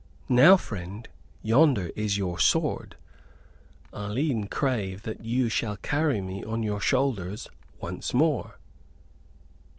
"Now, 0.29 0.57
friend, 0.57 1.07
yonder 1.43 1.91
is 1.95 2.17
your 2.17 2.39
sword. 2.39 2.95
I'll 3.93 4.17
e'en 4.17 4.47
crave 4.47 5.03
that 5.03 5.23
you 5.23 5.47
shall 5.47 5.77
carry 5.77 6.21
me 6.21 6.43
on 6.43 6.63
your 6.63 6.81
shoulders 6.81 7.47
once 7.79 8.11
more!" 8.11 8.55